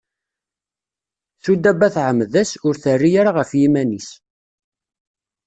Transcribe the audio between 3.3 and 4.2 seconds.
ɣef yiman-is.